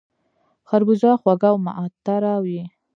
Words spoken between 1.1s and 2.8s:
خوږه او معطره وي